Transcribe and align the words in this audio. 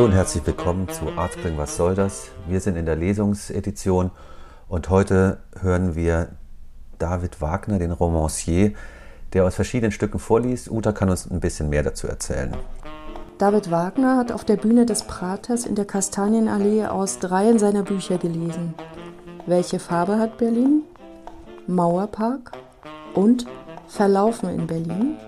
Hallo 0.00 0.08
und 0.08 0.16
herzlich 0.16 0.46
willkommen 0.46 0.88
zu 0.88 1.10
Artspring 1.14 1.58
Was 1.58 1.76
soll 1.76 1.94
das? 1.94 2.30
Wir 2.48 2.60
sind 2.60 2.76
in 2.76 2.86
der 2.86 2.96
Lesungsedition 2.96 4.10
und 4.66 4.88
heute 4.88 5.40
hören 5.60 5.94
wir 5.94 6.28
David 6.98 7.42
Wagner, 7.42 7.78
den 7.78 7.90
Romancier, 7.90 8.72
der 9.34 9.44
aus 9.44 9.56
verschiedenen 9.56 9.92
Stücken 9.92 10.18
vorliest. 10.18 10.70
Uta 10.70 10.92
kann 10.92 11.10
uns 11.10 11.30
ein 11.30 11.40
bisschen 11.40 11.68
mehr 11.68 11.82
dazu 11.82 12.06
erzählen. 12.06 12.56
David 13.36 13.70
Wagner 13.70 14.16
hat 14.16 14.32
auf 14.32 14.42
der 14.42 14.56
Bühne 14.56 14.86
des 14.86 15.02
Praters 15.02 15.66
in 15.66 15.74
der 15.74 15.84
Kastanienallee 15.84 16.86
aus 16.86 17.18
dreien 17.18 17.58
seiner 17.58 17.82
Bücher 17.82 18.16
gelesen. 18.16 18.72
Welche 19.44 19.78
Farbe 19.78 20.18
hat 20.18 20.38
Berlin? 20.38 20.84
Mauerpark 21.66 22.52
und 23.12 23.44
Verlaufen 23.86 24.48
in 24.48 24.66
Berlin. 24.66 25.18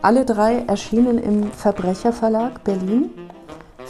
Alle 0.00 0.24
drei 0.24 0.60
erschienen 0.68 1.18
im 1.18 1.50
Verbrecherverlag 1.50 2.62
Berlin. 2.62 3.10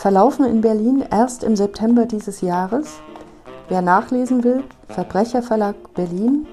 Verlaufen 0.01 0.47
in 0.47 0.63
Berlin 0.63 1.05
erst 1.11 1.45
im 1.45 1.57
September 1.57 2.07
dieses 2.07 2.41
Jahres. 2.41 3.01
Wer 3.69 3.83
nachlesen 3.83 4.43
will, 4.43 4.65
Verbrecherverlag 4.89 5.75
Berlin. 5.93 6.47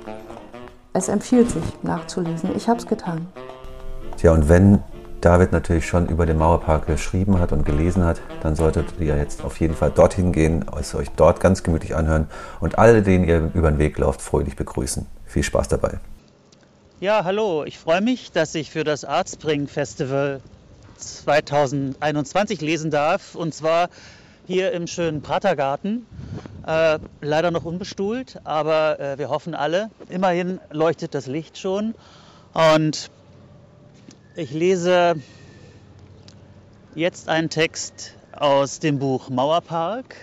Es 0.91 1.07
empfiehlt 1.07 1.49
sich 1.51 1.63
nachzulesen. 1.81 2.53
Ich 2.57 2.67
habe 2.67 2.79
es 2.79 2.85
getan. 2.85 3.25
Tja, 4.17 4.33
und 4.33 4.49
wenn 4.49 4.83
David 5.21 5.53
natürlich 5.53 5.87
schon 5.87 6.09
über 6.09 6.25
den 6.25 6.37
Mauerpark 6.37 6.87
geschrieben 6.87 7.39
hat 7.39 7.53
und 7.53 7.65
gelesen 7.65 8.03
hat, 8.03 8.19
dann 8.43 8.57
solltet 8.57 8.87
ihr 8.99 9.15
jetzt 9.15 9.45
auf 9.45 9.61
jeden 9.61 9.75
Fall 9.75 9.91
dorthin 9.91 10.33
gehen, 10.33 10.65
es 10.77 10.93
euch 10.93 11.07
dort 11.15 11.39
ganz 11.39 11.63
gemütlich 11.63 11.95
anhören 11.95 12.27
und 12.59 12.77
alle, 12.77 13.01
denen 13.01 13.23
ihr 13.23 13.49
über 13.53 13.71
den 13.71 13.79
Weg 13.79 13.97
lauft, 13.97 14.21
fröhlich 14.21 14.57
begrüßen. 14.57 15.05
Viel 15.25 15.43
Spaß 15.43 15.69
dabei. 15.69 16.01
Ja, 16.99 17.23
hallo, 17.23 17.63
ich 17.63 17.79
freue 17.79 18.01
mich, 18.01 18.33
dass 18.33 18.53
ich 18.55 18.71
für 18.71 18.83
das 18.83 19.05
Artspring 19.05 19.67
Festival 19.67 20.41
2021 20.97 22.61
lesen 22.61 22.91
darf 22.91 23.35
und 23.35 23.53
zwar 23.53 23.89
hier 24.47 24.71
im 24.71 24.87
schönen 24.87 25.21
Pratergarten. 25.21 26.05
Äh, 26.65 26.99
leider 27.21 27.51
noch 27.51 27.65
unbestuhlt, 27.65 28.39
aber 28.43 28.99
äh, 28.99 29.17
wir 29.17 29.29
hoffen 29.29 29.55
alle. 29.55 29.89
Immerhin 30.09 30.59
leuchtet 30.69 31.13
das 31.13 31.27
Licht 31.27 31.57
schon 31.57 31.95
und 32.53 33.09
ich 34.35 34.51
lese 34.51 35.15
jetzt 36.95 37.29
einen 37.29 37.49
Text 37.49 38.13
aus 38.31 38.79
dem 38.79 38.99
Buch 38.99 39.29
Mauerpark, 39.29 40.15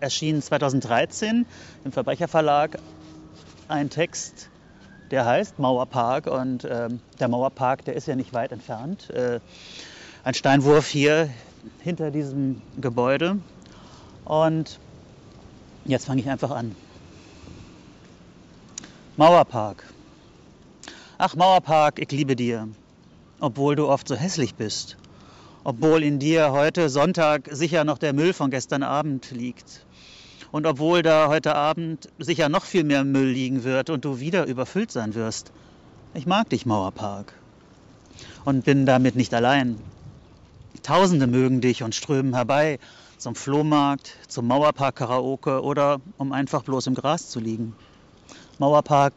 erschienen 0.00 0.42
2013 0.42 1.46
im 1.84 1.92
Verbrecherverlag. 1.92 2.78
Ein 3.68 3.90
Text, 3.90 4.48
der 5.10 5.24
heißt 5.24 5.58
Mauerpark 5.58 6.26
und 6.26 6.64
äh, 6.64 6.88
der 7.18 7.28
Mauerpark, 7.28 7.84
der 7.84 7.94
ist 7.94 8.06
ja 8.06 8.16
nicht 8.16 8.32
weit 8.32 8.52
entfernt. 8.52 9.10
Äh, 9.10 9.40
ein 10.26 10.34
Steinwurf 10.34 10.88
hier 10.88 11.30
hinter 11.84 12.10
diesem 12.10 12.60
Gebäude. 12.80 13.38
Und 14.24 14.80
jetzt 15.84 16.06
fange 16.06 16.20
ich 16.20 16.28
einfach 16.28 16.50
an. 16.50 16.74
Mauerpark. 19.16 19.84
Ach 21.16 21.36
Mauerpark, 21.36 22.00
ich 22.00 22.10
liebe 22.10 22.34
dir 22.34 22.66
obwohl 23.38 23.76
du 23.76 23.86
oft 23.88 24.08
so 24.08 24.14
hässlich 24.16 24.54
bist, 24.54 24.96
obwohl 25.62 26.02
in 26.02 26.18
dir 26.18 26.52
heute 26.52 26.88
Sonntag 26.88 27.48
sicher 27.52 27.84
noch 27.84 27.98
der 27.98 28.12
Müll 28.12 28.32
von 28.32 28.50
gestern 28.50 28.82
Abend 28.82 29.30
liegt 29.30 29.84
und 30.52 30.66
obwohl 30.66 31.02
da 31.02 31.28
heute 31.28 31.54
Abend 31.54 32.08
sicher 32.18 32.48
noch 32.48 32.64
viel 32.64 32.82
mehr 32.82 33.04
Müll 33.04 33.28
liegen 33.28 33.62
wird 33.62 33.90
und 33.90 34.04
du 34.04 34.20
wieder 34.20 34.46
überfüllt 34.46 34.90
sein 34.90 35.14
wirst. 35.14 35.52
Ich 36.14 36.26
mag 36.26 36.48
dich, 36.48 36.64
Mauerpark, 36.64 37.34
und 38.46 38.64
bin 38.64 38.86
damit 38.86 39.16
nicht 39.16 39.34
allein. 39.34 39.78
Tausende 40.82 41.26
mögen 41.26 41.60
dich 41.60 41.82
und 41.82 41.94
strömen 41.94 42.34
herbei 42.34 42.78
zum 43.18 43.34
Flohmarkt, 43.34 44.12
zum 44.28 44.46
Mauerpark-Karaoke 44.46 45.62
oder 45.62 46.00
um 46.18 46.32
einfach 46.32 46.62
bloß 46.62 46.86
im 46.88 46.94
Gras 46.94 47.28
zu 47.30 47.40
liegen. 47.40 47.74
Mauerpark 48.58 49.14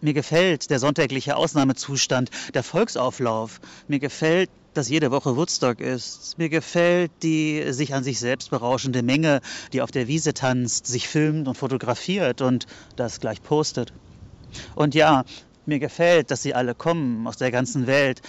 mir 0.00 0.12
gefällt 0.12 0.70
der 0.70 0.78
sonntägliche 0.78 1.36
Ausnahmezustand, 1.36 2.30
der 2.54 2.62
Volksauflauf. 2.62 3.60
Mir 3.88 3.98
gefällt, 3.98 4.50
dass 4.74 4.88
jede 4.88 5.10
Woche 5.10 5.36
Woodstock 5.36 5.80
ist. 5.80 6.36
Mir 6.36 6.48
gefällt 6.48 7.10
die 7.22 7.72
sich 7.72 7.94
an 7.94 8.04
sich 8.04 8.20
selbst 8.20 8.50
berauschende 8.50 9.02
Menge, 9.02 9.40
die 9.72 9.80
auf 9.80 9.90
der 9.90 10.06
Wiese 10.06 10.34
tanzt, 10.34 10.86
sich 10.86 11.08
filmt 11.08 11.48
und 11.48 11.56
fotografiert 11.56 12.42
und 12.42 12.66
das 12.96 13.20
gleich 13.20 13.42
postet. 13.42 13.92
Und 14.74 14.94
ja, 14.94 15.24
mir 15.64 15.78
gefällt, 15.78 16.30
dass 16.30 16.42
sie 16.42 16.54
alle 16.54 16.74
kommen 16.74 17.26
aus 17.26 17.38
der 17.38 17.50
ganzen 17.50 17.86
Welt. 17.86 18.20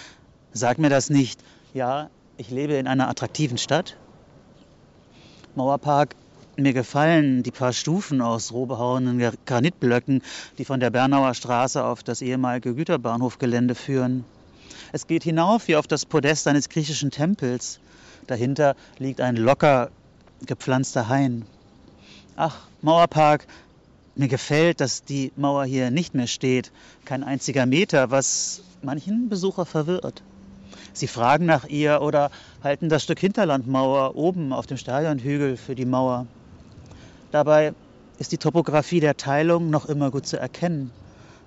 Sag 0.54 0.80
mir 0.80 0.90
das 0.90 1.10
nicht. 1.10 1.42
Ja, 1.74 2.10
ich 2.38 2.52
lebe 2.52 2.74
in 2.74 2.88
einer 2.88 3.10
attraktiven 3.10 3.58
Stadt. 3.58 3.98
Mauerpark 5.56 6.16
mir 6.56 6.74
gefallen 6.74 7.44
die 7.44 7.52
paar 7.52 7.74
Stufen 7.74 8.22
aus 8.22 8.52
roh 8.52 8.66
behauenen 8.66 9.32
Granitblöcken, 9.46 10.24
die 10.58 10.66
von 10.66 10.80
der 10.80 10.90
Bernauer 10.90 11.34
Straße 11.36 11.84
auf 11.84 12.02
das 12.02 12.22
ehemalige 12.22 12.74
Güterbahnhofgelände 12.74 13.76
führen. 13.76 14.26
Es 14.92 15.06
geht 15.06 15.24
hinauf 15.24 15.68
wie 15.68 15.76
auf 15.76 15.86
das 15.88 16.06
Podest 16.06 16.48
eines 16.48 16.70
griechischen 16.70 17.12
Tempels. 17.12 17.80
Dahinter 18.26 18.76
liegt 18.98 19.22
ein 19.22 19.36
locker 19.36 19.92
gepflanzter 20.46 21.10
Hain. 21.10 21.46
Ach, 22.36 22.68
Mauerpark, 22.82 23.46
mir 24.16 24.28
gefällt, 24.28 24.82
dass 24.82 25.04
die 25.04 25.32
Mauer 25.36 25.66
hier 25.66 25.92
nicht 25.92 26.16
mehr 26.16 26.28
steht. 26.28 26.72
Kein 27.06 27.24
einziger 27.24 27.66
Meter, 27.66 28.10
was 28.10 28.64
manchen 28.82 29.30
Besucher 29.30 29.66
verwirrt. 29.66 30.24
Sie 30.98 31.06
fragen 31.06 31.46
nach 31.46 31.66
ihr 31.66 32.02
oder 32.02 32.32
halten 32.64 32.90
das 32.90 33.04
Stück 33.04 33.20
Hinterlandmauer 33.20 34.16
oben 34.16 34.52
auf 34.52 34.66
dem 34.66 34.78
Stadionhügel 34.78 35.56
für 35.56 35.76
die 35.76 35.86
Mauer. 35.86 36.26
Dabei 37.32 37.76
ist 38.18 38.32
die 38.32 38.40
Topographie 38.40 39.00
der 39.00 39.16
Teilung 39.16 39.70
noch 39.70 39.86
immer 39.86 40.10
gut 40.10 40.26
zu 40.26 40.40
erkennen. 40.40 40.90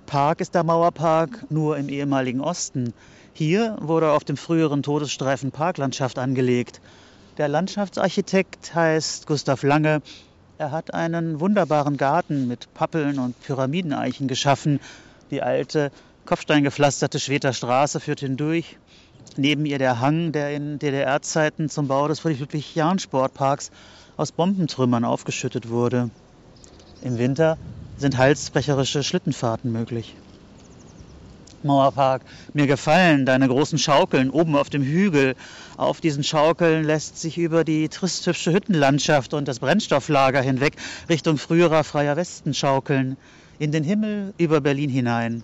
Park 0.05 0.39
ist 0.39 0.55
der 0.55 0.63
Mauerpark 0.63 1.51
nur 1.51 1.77
im 1.77 1.89
ehemaligen 1.89 2.39
Osten. 2.39 2.93
Hier 3.33 3.75
wurde 3.81 4.11
auf 4.13 4.23
dem 4.23 4.37
früheren 4.37 4.83
Todesstreifen 4.83 5.51
Parklandschaft 5.51 6.17
angelegt. 6.17 6.79
Der 7.37 7.49
Landschaftsarchitekt 7.49 8.73
heißt 8.73 9.27
Gustav 9.27 9.63
Lange. 9.63 10.01
Er 10.59 10.71
hat 10.71 10.93
einen 10.93 11.41
wunderbaren 11.41 11.97
Garten 11.97 12.47
mit 12.47 12.73
Pappeln 12.73 13.19
und 13.19 13.37
Pyramideneichen 13.41 14.29
geschaffen. 14.29 14.79
Die 15.29 15.41
alte, 15.41 15.91
kopfsteingepflasterte 16.25 17.19
Schweter 17.19 17.51
Straße 17.51 17.99
führt 17.99 18.21
hindurch. 18.21 18.77
Neben 19.37 19.65
ihr 19.65 19.77
der 19.77 19.99
Hang, 19.99 20.31
der 20.31 20.53
in 20.53 20.77
DDR-Zeiten 20.77 21.69
zum 21.69 21.87
Bau 21.87 22.07
des 22.07 22.19
Friedrich-Jahn-Sportparks 22.19 23.71
aus 24.17 24.31
Bombentrümmern 24.31 25.05
aufgeschüttet 25.05 25.69
wurde. 25.69 26.09
Im 27.01 27.17
Winter 27.17 27.57
sind 27.97 28.17
halsbrecherische 28.17 29.03
Schlittenfahrten 29.03 29.71
möglich. 29.71 30.15
Mauerpark, 31.63 32.23
mir 32.53 32.67
gefallen 32.67 33.25
deine 33.25 33.47
großen 33.47 33.77
Schaukeln 33.77 34.29
oben 34.29 34.55
auf 34.55 34.69
dem 34.69 34.83
Hügel. 34.83 35.35
Auf 35.77 36.01
diesen 36.01 36.23
Schaukeln 36.23 36.83
lässt 36.83 37.19
sich 37.19 37.37
über 37.37 37.63
die 37.63 37.87
trist 37.89 38.25
hübsche 38.25 38.51
Hüttenlandschaft 38.51 39.33
und 39.33 39.47
das 39.47 39.59
Brennstofflager 39.59 40.41
hinweg 40.41 40.73
Richtung 41.09 41.37
früherer 41.37 41.83
freier 41.83 42.17
Westen 42.17 42.53
schaukeln, 42.53 43.17
in 43.59 43.71
den 43.71 43.83
Himmel 43.83 44.33
über 44.37 44.59
Berlin 44.61 44.89
hinein. 44.89 45.43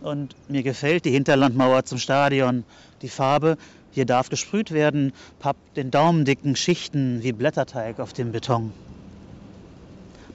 Und 0.00 0.34
mir 0.48 0.62
gefällt 0.62 1.04
die 1.04 1.10
Hinterlandmauer 1.10 1.84
zum 1.84 1.98
Stadion, 1.98 2.64
die 3.04 3.10
Farbe 3.10 3.58
hier 3.90 4.06
darf 4.06 4.30
gesprüht 4.30 4.70
werden, 4.70 5.12
pappt 5.38 5.76
in 5.76 5.90
daumendicken 5.90 6.56
Schichten 6.56 7.22
wie 7.22 7.32
Blätterteig 7.32 8.00
auf 8.00 8.14
dem 8.14 8.32
Beton. 8.32 8.72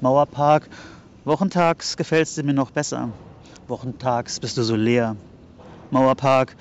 Mauerpark, 0.01 0.69
wochentags 1.25 1.97
gefällst 1.97 2.37
du 2.37 2.43
mir 2.43 2.53
noch 2.53 2.69
besser. 2.69 3.09
Wochentags 3.67 4.39
bist 4.39 4.55
du 4.55 4.63
so 4.63 4.75
leer. 4.75 5.15
Mauerpark, 5.89 6.55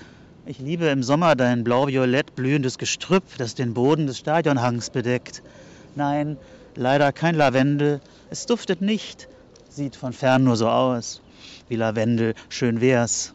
ich 0.46 0.58
liebe 0.58 0.86
im 0.86 1.02
Sommer 1.02 1.36
dein 1.36 1.62
blau-violett 1.62 2.34
blühendes 2.34 2.78
Gestrüpp, 2.78 3.24
das 3.36 3.54
den 3.54 3.74
Boden 3.74 4.06
des 4.06 4.18
Stadionhangs 4.18 4.88
bedeckt. 4.88 5.42
Nein, 5.94 6.38
leider 6.74 7.12
kein 7.12 7.34
Lavendel. 7.34 8.00
Es 8.30 8.46
duftet 8.46 8.80
nicht, 8.80 9.28
sieht 9.68 9.94
von 9.94 10.14
fern 10.14 10.42
nur 10.42 10.56
so 10.56 10.68
aus. 10.68 11.20
Wie 11.68 11.76
Lavendel, 11.76 12.34
schön 12.48 12.80
wär's. 12.80 13.34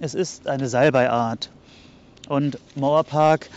Es 0.00 0.14
ist 0.14 0.46
eine 0.46 0.68
Salbeiart, 0.68 1.50
und 2.28 2.58
Mauerpark, 2.74 3.50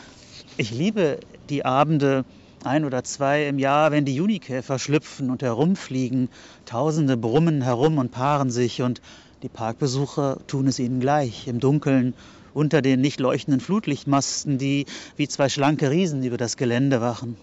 ich 0.58 0.72
liebe 0.72 1.20
die 1.50 1.66
Abende, 1.66 2.26
ein 2.64 2.86
oder 2.86 3.04
zwei 3.04 3.48
im 3.48 3.60
Jahr, 3.60 3.92
wenn 3.92 4.06
die 4.06 4.16
Junikäfer 4.16 4.80
schlüpfen 4.80 5.30
und 5.30 5.42
herumfliegen. 5.42 6.30
Tausende 6.66 7.18
brummen 7.18 7.62
herum 7.62 7.98
und 7.98 8.12
paaren 8.12 8.50
sich 8.50 8.82
und 8.82 9.02
die 9.44 9.50
Parkbesucher 9.50 10.40
tun 10.48 10.68
es 10.68 10.80
ihnen 10.80 11.00
gleich, 11.00 11.48
im 11.48 11.60
Dunkeln, 11.60 12.14
unter 12.54 12.82
den 12.82 13.02
nicht 13.02 13.20
leuchtenden 13.20 13.62
Flutlichtmasten, 13.62 14.58
die 14.58 14.86
wie 15.16 15.28
zwei 15.28 15.48
schlanke 15.48 15.92
Riesen 15.92 16.24
über 16.24 16.38
das 16.38 16.58
Gelände 16.58 17.02
wachen. 17.02 17.38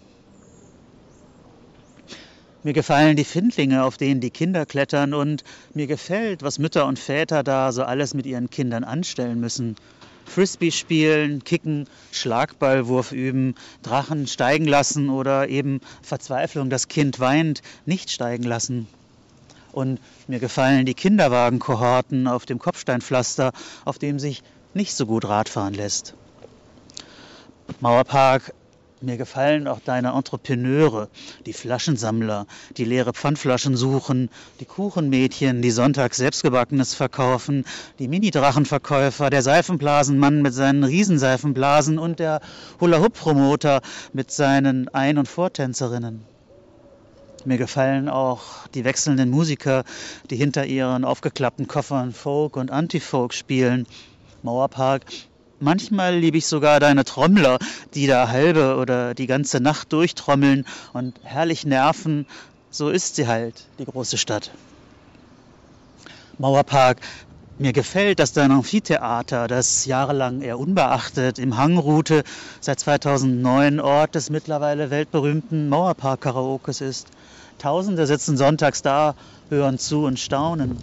Mir 2.64 2.72
gefallen 2.72 3.14
die 3.14 3.24
Findlinge, 3.24 3.84
auf 3.84 3.96
denen 3.96 4.20
die 4.20 4.30
Kinder 4.30 4.66
klettern 4.66 5.14
und 5.14 5.44
mir 5.74 5.86
gefällt, 5.86 6.42
was 6.42 6.58
Mütter 6.58 6.86
und 6.86 6.98
Väter 6.98 7.42
da 7.42 7.70
so 7.72 7.84
alles 7.84 8.14
mit 8.14 8.26
ihren 8.26 8.50
Kindern 8.50 8.84
anstellen 8.84 9.38
müssen. 9.38 9.76
Frisbee 10.24 10.70
spielen, 10.70 11.44
kicken, 11.44 11.86
Schlagballwurf 12.12 13.12
üben, 13.12 13.54
Drachen 13.82 14.26
steigen 14.26 14.66
lassen 14.66 15.10
oder 15.10 15.48
eben 15.48 15.80
Verzweiflung, 16.02 16.70
das 16.70 16.88
Kind 16.88 17.20
weint, 17.20 17.62
nicht 17.86 18.10
steigen 18.10 18.44
lassen. 18.44 18.86
Und 19.72 20.00
mir 20.28 20.38
gefallen 20.38 20.86
die 20.86 20.94
Kinderwagenkohorten 20.94 22.28
auf 22.28 22.46
dem 22.46 22.58
Kopfsteinpflaster, 22.58 23.52
auf 23.84 23.98
dem 23.98 24.18
sich 24.18 24.42
nicht 24.72 24.94
so 24.94 25.06
gut 25.06 25.24
Radfahren 25.24 25.74
lässt. 25.74 26.14
Mauerpark 27.80 28.52
mir 29.04 29.16
gefallen 29.16 29.68
auch 29.68 29.80
deine 29.80 30.12
Entrepreneure, 30.12 31.08
die 31.46 31.52
Flaschensammler, 31.52 32.46
die 32.76 32.84
leere 32.84 33.12
Pfandflaschen 33.12 33.76
suchen, 33.76 34.30
die 34.60 34.64
Kuchenmädchen, 34.64 35.62
die 35.62 35.70
sonntags 35.70 36.16
selbstgebackenes 36.16 36.94
verkaufen, 36.94 37.64
die 37.98 38.08
Mini-Drachenverkäufer, 38.08 39.30
der 39.30 39.42
Seifenblasenmann 39.42 40.42
mit 40.42 40.54
seinen 40.54 40.84
Riesenseifenblasen 40.84 41.98
und 41.98 42.18
der 42.18 42.40
Hula-Hoop-Promoter 42.80 43.80
mit 44.12 44.30
seinen 44.30 44.88
Ein- 44.88 45.18
und 45.18 45.28
Vortänzerinnen. 45.28 46.24
Mir 47.44 47.58
gefallen 47.58 48.08
auch 48.08 48.66
die 48.68 48.84
wechselnden 48.84 49.28
Musiker, 49.28 49.84
die 50.30 50.36
hinter 50.36 50.64
ihren 50.64 51.04
aufgeklappten 51.04 51.68
Koffern 51.68 52.12
Folk 52.12 52.56
und 52.56 52.70
Anti-Folk 52.70 53.34
spielen. 53.34 53.86
Mauerpark 54.42 55.04
Manchmal 55.64 56.18
liebe 56.18 56.36
ich 56.36 56.46
sogar 56.46 56.78
deine 56.78 57.04
Trommler, 57.04 57.56
die 57.94 58.06
da 58.06 58.28
halbe 58.28 58.76
oder 58.76 59.14
die 59.14 59.26
ganze 59.26 59.60
Nacht 59.60 59.94
durchtrommeln 59.94 60.66
und 60.92 61.14
herrlich 61.22 61.64
nerven. 61.64 62.26
So 62.70 62.90
ist 62.90 63.16
sie 63.16 63.26
halt, 63.26 63.64
die 63.78 63.86
große 63.86 64.18
Stadt. 64.18 64.50
Mauerpark, 66.36 67.00
mir 67.56 67.72
gefällt, 67.72 68.18
dass 68.18 68.34
dein 68.34 68.52
Amphitheater, 68.52 69.48
das 69.48 69.86
jahrelang 69.86 70.42
eher 70.42 70.58
unbeachtet 70.58 71.38
im 71.38 71.56
Hang 71.56 71.78
ruhte, 71.78 72.24
seit 72.60 72.80
2009 72.80 73.80
Ort 73.80 74.16
des 74.16 74.28
mittlerweile 74.28 74.90
weltberühmten 74.90 75.70
Mauerpark-Karaokes 75.70 76.82
ist. 76.82 77.06
Tausende 77.56 78.06
sitzen 78.06 78.36
sonntags 78.36 78.82
da, 78.82 79.14
hören 79.48 79.78
zu 79.78 80.04
und 80.04 80.20
staunen. 80.20 80.78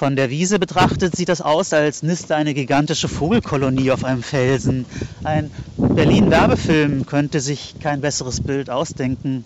Von 0.00 0.16
der 0.16 0.30
Wiese 0.30 0.58
betrachtet 0.58 1.14
sieht 1.14 1.28
das 1.28 1.42
aus, 1.42 1.74
als 1.74 2.02
niste 2.02 2.34
eine 2.34 2.54
gigantische 2.54 3.06
Vogelkolonie 3.06 3.90
auf 3.90 4.02
einem 4.02 4.22
Felsen. 4.22 4.86
Ein 5.24 5.50
Berlin-Werbefilm 5.94 7.04
könnte 7.04 7.38
sich 7.40 7.74
kein 7.80 8.00
besseres 8.00 8.40
Bild 8.40 8.70
ausdenken. 8.70 9.44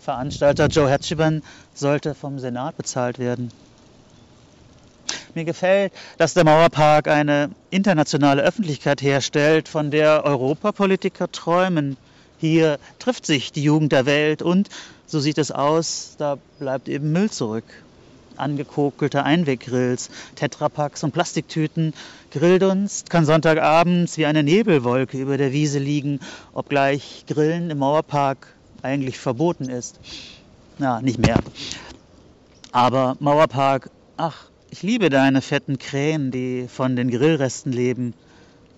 Veranstalter 0.00 0.68
Joe 0.68 0.88
Hatchiban 0.88 1.42
sollte 1.74 2.14
vom 2.14 2.38
Senat 2.38 2.76
bezahlt 2.76 3.18
werden. 3.18 3.50
Mir 5.34 5.44
gefällt, 5.44 5.92
dass 6.18 6.34
der 6.34 6.44
Mauerpark 6.44 7.08
eine 7.08 7.50
internationale 7.70 8.42
Öffentlichkeit 8.42 9.02
herstellt, 9.02 9.66
von 9.66 9.90
der 9.90 10.24
Europapolitiker 10.24 11.32
träumen. 11.32 11.96
Hier 12.38 12.78
trifft 13.00 13.26
sich 13.26 13.50
die 13.50 13.64
Jugend 13.64 13.90
der 13.90 14.06
Welt 14.06 14.40
und, 14.40 14.68
so 15.08 15.18
sieht 15.18 15.38
es 15.38 15.50
aus, 15.50 16.14
da 16.16 16.38
bleibt 16.60 16.88
eben 16.88 17.10
Müll 17.10 17.28
zurück 17.28 17.64
angekokelte 18.40 19.24
Einweggrills, 19.24 20.10
Tetrapacks 20.34 21.04
und 21.04 21.12
Plastiktüten. 21.12 21.94
Grilldunst 22.30 23.10
kann 23.10 23.24
Sonntagabends 23.24 24.16
wie 24.16 24.26
eine 24.26 24.42
Nebelwolke 24.42 25.18
über 25.18 25.36
der 25.36 25.52
Wiese 25.52 25.78
liegen, 25.78 26.20
obgleich 26.52 27.24
Grillen 27.26 27.70
im 27.70 27.78
Mauerpark 27.78 28.56
eigentlich 28.82 29.18
verboten 29.18 29.68
ist. 29.68 30.00
Na, 30.78 31.00
nicht 31.00 31.18
mehr. 31.18 31.38
Aber 32.72 33.16
Mauerpark, 33.20 33.90
ach, 34.16 34.50
ich 34.70 34.82
liebe 34.82 35.10
deine 35.10 35.42
fetten 35.42 35.78
Krähen, 35.78 36.30
die 36.30 36.66
von 36.68 36.96
den 36.96 37.10
Grillresten 37.10 37.72
leben. 37.72 38.14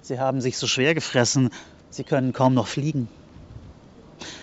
Sie 0.01 0.19
haben 0.19 0.41
sich 0.41 0.57
so 0.57 0.67
schwer 0.67 0.95
gefressen, 0.95 1.51
sie 1.91 2.03
können 2.03 2.33
kaum 2.33 2.55
noch 2.55 2.67
fliegen. 2.67 3.09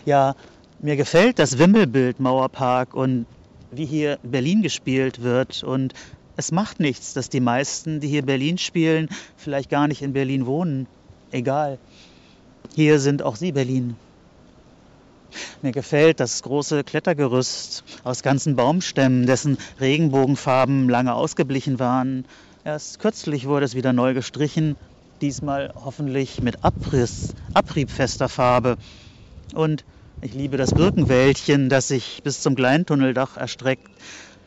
Ja, 0.05 0.35
mir 0.79 0.95
gefällt 0.95 1.39
das 1.39 1.57
Wimmelbild 1.57 2.19
Mauerpark 2.19 2.93
und 2.93 3.25
wie 3.71 3.85
hier 3.85 4.19
Berlin 4.23 4.61
gespielt 4.61 5.21
wird. 5.21 5.63
Und 5.63 5.93
es 6.37 6.51
macht 6.51 6.79
nichts, 6.79 7.13
dass 7.13 7.29
die 7.29 7.41
meisten, 7.41 7.99
die 7.99 8.07
hier 8.07 8.25
Berlin 8.25 8.57
spielen, 8.57 9.09
vielleicht 9.35 9.69
gar 9.69 9.87
nicht 9.87 10.01
in 10.01 10.13
Berlin 10.13 10.45
wohnen. 10.45 10.87
Egal. 11.31 11.79
Hier 12.75 12.99
sind 12.99 13.23
auch 13.23 13.35
sie 13.35 13.51
Berlin. 13.51 13.95
Mir 15.61 15.71
gefällt 15.71 16.19
das 16.19 16.41
große 16.41 16.83
Klettergerüst 16.83 17.83
aus 18.03 18.23
ganzen 18.23 18.55
Baumstämmen, 18.55 19.25
dessen 19.25 19.57
Regenbogenfarben 19.79 20.89
lange 20.89 21.13
ausgeblichen 21.13 21.79
waren. 21.79 22.25
Erst 22.63 22.99
kürzlich 22.99 23.47
wurde 23.47 23.65
es 23.65 23.75
wieder 23.75 23.93
neu 23.93 24.13
gestrichen, 24.13 24.75
diesmal 25.21 25.73
hoffentlich 25.75 26.41
mit 26.41 26.63
Abriss, 26.63 27.35
abriebfester 27.53 28.29
Farbe. 28.29 28.77
Und 29.53 29.83
ich 30.21 30.33
liebe 30.33 30.57
das 30.57 30.73
Birkenwäldchen, 30.73 31.69
das 31.69 31.87
sich 31.87 32.21
bis 32.23 32.41
zum 32.41 32.55
Kleintunneldach 32.55 33.37
erstreckt. 33.37 33.87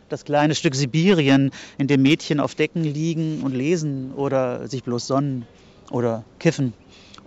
Das 0.08 0.24
kleine 0.24 0.54
Stück 0.54 0.74
Sibirien, 0.74 1.50
in 1.78 1.86
dem 1.86 2.02
Mädchen 2.02 2.40
auf 2.40 2.54
Decken 2.54 2.84
liegen 2.84 3.40
und 3.42 3.54
lesen 3.54 4.12
oder 4.12 4.68
sich 4.68 4.84
bloß 4.84 5.06
sonnen 5.06 5.46
oder 5.90 6.24
kiffen 6.38 6.74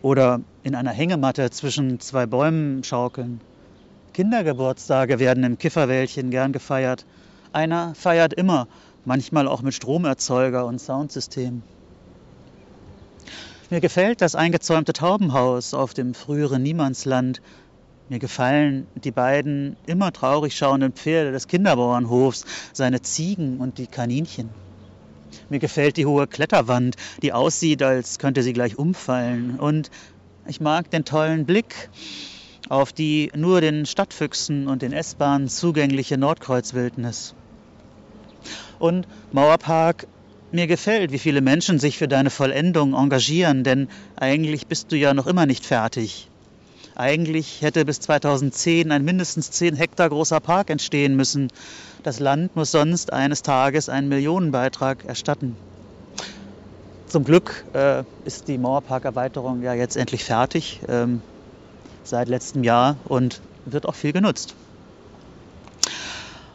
oder 0.03 0.42
in 0.63 0.75
einer 0.75 0.92
Hängematte 0.92 1.50
zwischen 1.50 2.00
zwei 2.00 2.27
Bäumen 2.27 2.83
schaukeln. 2.83 3.42
Kindergeburtstage 4.13 5.19
werden 5.19 5.44
im 5.44 5.57
Kifferwäldchen 5.57 6.30
gern 6.30 6.51
gefeiert. 6.51 7.06
Einer 7.51 7.95
feiert 7.95 8.33
immer, 8.33 8.68
manchmal 9.03 9.48
auch 9.48 9.63
mit 9.63 9.74
Stromerzeuger 9.74 10.65
und 10.65 10.80
Soundsystem. 10.80 11.63
Mir 13.71 13.81
gefällt 13.81 14.21
das 14.21 14.36
eingezäumte 14.36 14.94
Taubenhaus 14.94 15.74
auf 15.74 15.95
dem 15.95 16.13
früheren 16.13 16.62
Niemandsland, 16.62 17.41
mir 18.09 18.19
gefallen 18.19 18.87
die 18.95 19.11
beiden 19.11 19.77
immer 19.85 20.11
traurig 20.11 20.55
schauenden 20.55 20.93
Pferde 20.93 21.31
des 21.31 21.47
Kinderbauernhofs, 21.47 22.45
seine 22.73 23.01
Ziegen 23.01 23.57
und 23.59 23.77
die 23.77 23.87
Kaninchen. 23.87 24.49
Mir 25.49 25.59
gefällt 25.59 25.97
die 25.97 26.05
hohe 26.05 26.27
Kletterwand, 26.27 26.95
die 27.21 27.33
aussieht, 27.33 27.83
als 27.83 28.19
könnte 28.19 28.43
sie 28.43 28.53
gleich 28.53 28.77
umfallen. 28.77 29.59
Und 29.59 29.91
ich 30.47 30.59
mag 30.59 30.89
den 30.89 31.05
tollen 31.05 31.45
Blick 31.45 31.89
auf 32.69 32.93
die 32.93 33.31
nur 33.35 33.61
den 33.61 33.85
Stadtfüchsen 33.85 34.67
und 34.67 34.81
den 34.81 34.91
S-Bahnen 34.91 35.47
zugängliche 35.47 36.17
Nordkreuzwildnis. 36.17 37.35
Und 38.79 39.07
Mauerpark, 39.31 40.07
mir 40.51 40.67
gefällt, 40.67 41.11
wie 41.11 41.19
viele 41.19 41.41
Menschen 41.41 41.79
sich 41.79 41.97
für 41.97 42.07
deine 42.07 42.29
Vollendung 42.29 42.93
engagieren, 42.93 43.63
denn 43.63 43.88
eigentlich 44.15 44.67
bist 44.67 44.91
du 44.91 44.95
ja 44.95 45.13
noch 45.13 45.27
immer 45.27 45.45
nicht 45.45 45.65
fertig. 45.65 46.29
Eigentlich 46.95 47.61
hätte 47.61 47.83
bis 47.83 47.99
2010 47.99 48.91
ein 48.91 49.03
mindestens 49.03 49.51
10 49.51 49.75
Hektar 49.75 50.09
großer 50.09 50.39
Park 50.39 50.69
entstehen 50.69 51.15
müssen. 51.15 51.49
Das 52.03 52.19
Land 52.19 52.55
muss 52.55 52.71
sonst 52.71 53.11
eines 53.11 53.41
Tages 53.41 53.89
einen 53.89 54.07
Millionenbeitrag 54.07 55.03
erstatten. 55.03 55.57
Zum 57.05 57.25
Glück 57.25 57.65
äh, 57.73 58.03
ist 58.23 58.47
die 58.47 58.57
Mauerparkerweiterung 58.57 59.61
ja 59.61 59.73
jetzt 59.73 59.97
endlich 59.97 60.23
fertig 60.23 60.81
ähm, 60.87 61.21
seit 62.03 62.29
letztem 62.29 62.63
Jahr 62.63 63.01
und 63.03 63.41
wird 63.65 63.85
auch 63.85 63.95
viel 63.95 64.13
genutzt. 64.13 64.55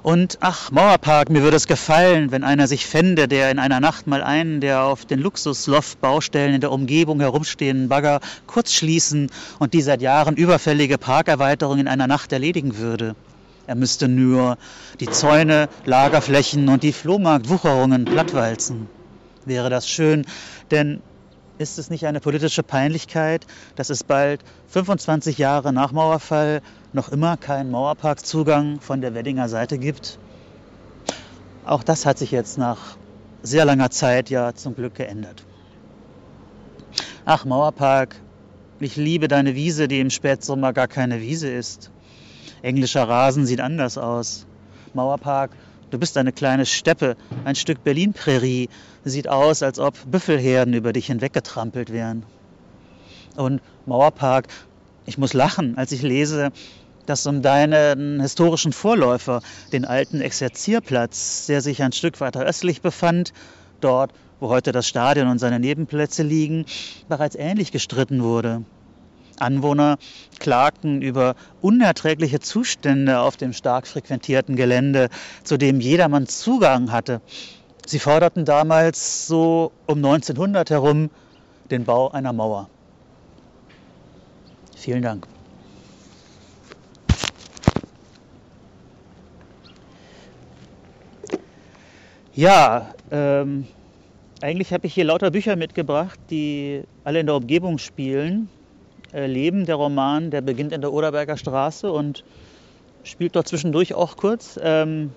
Und 0.02 0.38
ach, 0.40 0.70
Mauerpark, 0.70 1.28
mir 1.28 1.42
würde 1.42 1.58
es 1.58 1.66
gefallen, 1.66 2.32
wenn 2.32 2.42
einer 2.42 2.66
sich 2.66 2.86
fände, 2.86 3.28
der 3.28 3.50
in 3.50 3.58
einer 3.58 3.80
Nacht 3.80 4.06
mal 4.06 4.22
einen 4.22 4.62
der 4.62 4.82
auf 4.84 5.04
den 5.04 5.20
Luxusloft-Baustellen 5.20 6.54
in 6.54 6.62
der 6.62 6.72
Umgebung 6.72 7.20
herumstehenden 7.20 7.90
Bagger 7.90 8.20
kurz 8.46 8.72
schließen 8.72 9.30
und 9.58 9.74
die 9.74 9.82
seit 9.82 10.00
Jahren 10.00 10.36
überfällige 10.36 10.96
Parkerweiterung 10.96 11.78
in 11.78 11.88
einer 11.88 12.06
Nacht 12.06 12.32
erledigen 12.32 12.78
würde. 12.78 13.14
Er 13.66 13.74
müsste 13.74 14.08
nur 14.08 14.56
die 15.00 15.10
Zäune, 15.10 15.68
Lagerflächen 15.84 16.70
und 16.70 16.82
die 16.82 16.94
Flohmarktwucherungen 16.94 18.06
plattwalzen. 18.06 18.88
Wäre 19.44 19.68
das 19.68 19.86
schön, 19.86 20.24
denn 20.70 21.02
ist 21.58 21.78
es 21.78 21.90
nicht 21.90 22.06
eine 22.06 22.20
politische 22.20 22.62
Peinlichkeit, 22.62 23.46
dass 23.76 23.90
es 23.90 24.02
bald 24.02 24.40
25 24.68 25.36
Jahre 25.36 25.74
nach 25.74 25.92
Mauerfall 25.92 26.62
noch 26.92 27.10
immer 27.10 27.36
keinen 27.36 27.70
Mauerparkzugang 27.70 28.80
von 28.80 29.00
der 29.00 29.14
Weddinger 29.14 29.48
Seite 29.48 29.78
gibt? 29.78 30.18
Auch 31.64 31.82
das 31.82 32.06
hat 32.06 32.18
sich 32.18 32.30
jetzt 32.30 32.58
nach 32.58 32.96
sehr 33.42 33.64
langer 33.64 33.90
Zeit 33.90 34.30
ja 34.30 34.54
zum 34.54 34.74
Glück 34.74 34.94
geändert. 34.94 35.44
Ach, 37.24 37.44
Mauerpark, 37.44 38.16
ich 38.80 38.96
liebe 38.96 39.28
deine 39.28 39.54
Wiese, 39.54 39.88
die 39.88 40.00
im 40.00 40.10
Spätsommer 40.10 40.72
gar 40.72 40.88
keine 40.88 41.20
Wiese 41.20 41.48
ist. 41.48 41.90
Englischer 42.62 43.08
Rasen 43.08 43.46
sieht 43.46 43.60
anders 43.60 43.98
aus. 43.98 44.46
Mauerpark, 44.94 45.50
Du 45.90 45.98
bist 45.98 46.16
eine 46.16 46.32
kleine 46.32 46.66
Steppe, 46.66 47.16
ein 47.44 47.56
Stück 47.56 47.82
Berlin-Prärie. 47.82 48.68
Sieht 49.04 49.28
aus, 49.28 49.62
als 49.62 49.80
ob 49.80 49.94
Büffelherden 50.08 50.72
über 50.72 50.92
dich 50.92 51.06
hinweggetrampelt 51.06 51.92
wären. 51.92 52.24
Und 53.36 53.60
Mauerpark, 53.86 54.46
ich 55.04 55.18
muss 55.18 55.32
lachen, 55.32 55.76
als 55.76 55.90
ich 55.90 56.02
lese, 56.02 56.52
dass 57.10 57.26
um 57.26 57.42
deinen 57.42 58.20
historischen 58.20 58.72
Vorläufer, 58.72 59.42
den 59.72 59.84
alten 59.84 60.20
Exerzierplatz, 60.20 61.46
der 61.46 61.60
sich 61.60 61.82
ein 61.82 61.90
Stück 61.90 62.20
weiter 62.20 62.44
östlich 62.44 62.82
befand, 62.82 63.32
dort 63.80 64.12
wo 64.38 64.48
heute 64.48 64.70
das 64.70 64.86
Stadion 64.86 65.26
und 65.26 65.38
seine 65.38 65.58
Nebenplätze 65.58 66.22
liegen, 66.22 66.64
bereits 67.08 67.34
ähnlich 67.34 67.72
gestritten 67.72 68.22
wurde. 68.22 68.62
Anwohner 69.40 69.98
klagten 70.38 71.02
über 71.02 71.34
unerträgliche 71.60 72.38
Zustände 72.38 73.20
auf 73.20 73.36
dem 73.36 73.52
stark 73.52 73.88
frequentierten 73.88 74.54
Gelände, 74.54 75.08
zu 75.42 75.56
dem 75.56 75.80
jedermann 75.80 76.28
Zugang 76.28 76.92
hatte. 76.92 77.20
Sie 77.86 77.98
forderten 77.98 78.44
damals 78.44 79.26
so 79.26 79.72
um 79.86 79.98
1900 79.98 80.70
herum 80.70 81.10
den 81.70 81.84
Bau 81.84 82.10
einer 82.10 82.32
Mauer. 82.32 82.68
Vielen 84.76 85.02
Dank. 85.02 85.26
Ja, 92.40 92.94
ähm, 93.10 93.66
eigentlich 94.40 94.72
habe 94.72 94.86
ich 94.86 94.94
hier 94.94 95.04
lauter 95.04 95.30
Bücher 95.30 95.56
mitgebracht, 95.56 96.18
die 96.30 96.84
alle 97.04 97.20
in 97.20 97.26
der 97.26 97.34
Umgebung 97.34 97.76
spielen. 97.76 98.48
Äh, 99.12 99.26
Leben, 99.26 99.66
der 99.66 99.74
Roman, 99.74 100.30
der 100.30 100.40
beginnt 100.40 100.72
in 100.72 100.80
der 100.80 100.90
Oderberger 100.90 101.36
Straße 101.36 101.92
und 101.92 102.24
spielt 103.04 103.36
dort 103.36 103.46
zwischendurch 103.46 103.92
auch 103.92 104.16
kurz. 104.16 104.58
Ähm, 104.62 105.12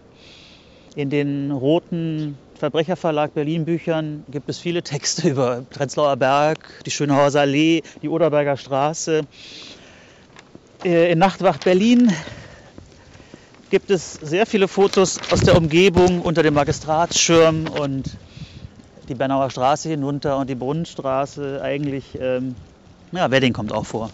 in 0.97 1.09
den 1.09 1.51
roten 1.51 2.37
Verbrecherverlag 2.59 3.33
Berlin 3.33 3.63
Büchern 3.63 4.25
gibt 4.29 4.49
es 4.49 4.59
viele 4.59 4.83
Texte 4.83 5.29
über 5.29 5.61
Prenzlauer 5.69 6.17
Berg, 6.17 6.81
die 6.85 6.91
Schönhauser 6.91 7.39
Allee, 7.39 7.83
die 8.01 8.09
Oderberger 8.09 8.57
Straße. 8.57 9.21
Äh, 10.83 11.13
in 11.13 11.19
Nachtwacht 11.19 11.63
Berlin 11.63 12.11
gibt 13.73 13.89
es 13.89 14.13
sehr 14.21 14.45
viele 14.45 14.67
Fotos 14.67 15.19
aus 15.31 15.39
der 15.39 15.57
Umgebung 15.57 16.21
unter 16.21 16.43
dem 16.43 16.53
Magistratsschirm 16.53 17.65
und 17.67 18.07
die 19.09 19.15
Bernauer 19.15 19.49
Straße 19.49 19.89
hinunter 19.89 20.37
und 20.37 20.47
die 20.47 20.53
Brunnenstraße. 20.53 21.59
Eigentlich, 21.59 22.15
ähm, 22.21 22.53
ja, 23.13 23.31
Wedding 23.31 23.51
kommt 23.51 23.73
auch 23.73 23.87
vor. 23.87 24.11